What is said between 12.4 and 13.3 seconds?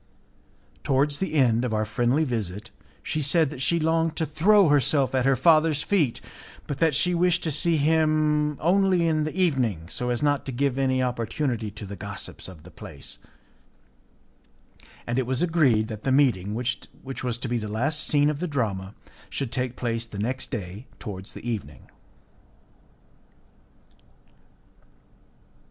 of the place,